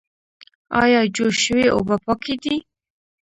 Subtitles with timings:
[0.81, 2.55] ایا جوش شوې اوبه پاکې دي؟